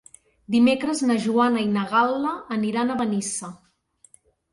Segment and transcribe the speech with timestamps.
[0.53, 3.51] Dimecres na Joana i na Gal·la aniran a Benissa.